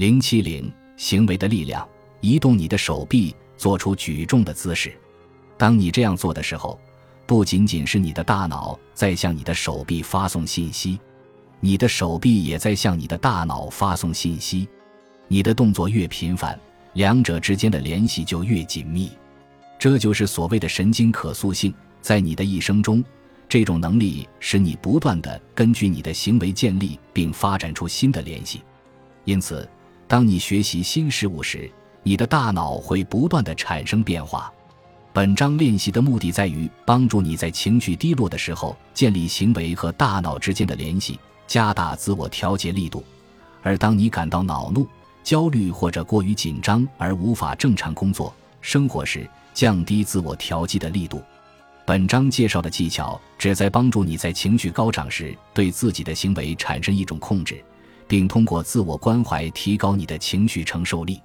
[0.00, 1.86] 零七零行为的力量，
[2.22, 4.90] 移动你的手臂，做出举重的姿势。
[5.58, 6.80] 当你这样做的时候，
[7.26, 10.98] 不仅仅是你的大脑在向你的手臂发送信息，
[11.60, 14.66] 你的手臂也在向你的大脑发送信息。
[15.28, 16.58] 你的动作越频繁，
[16.94, 19.10] 两者之间的联系就越紧密。
[19.78, 21.74] 这就是所谓的神经可塑性。
[22.00, 23.04] 在你的一生中，
[23.46, 28.62] 这种能力使你不断的根据你的行为建立并发展出新的联系。
[29.26, 29.68] 因此，
[30.10, 31.70] 当你学习新事物时，
[32.02, 34.52] 你的大脑会不断的产生变化。
[35.12, 43.04] 本章练习的目的在于帮助你在情绪低落的时候建立行为和大脑之间的联系，加大自我调节力度；
[43.62, 44.84] 而当你感到恼怒、
[45.22, 51.22] 焦虑或者过于紧张而无法正常工作、生活时，降低自我调剂的力度。
[51.86, 57.62] 本章介绍的技巧旨在帮助你在情绪高涨时对自己的行为产生一种控制，
[58.10, 61.22] 并通过自我关怀提高你的情绪承受力。